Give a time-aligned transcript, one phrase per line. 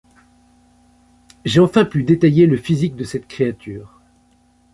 [1.45, 4.01] j'ai enfin pu détailler le physique de cette créature.